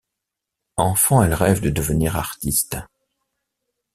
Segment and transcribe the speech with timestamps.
[0.77, 2.77] Enfant elle rêve de devenir artiste.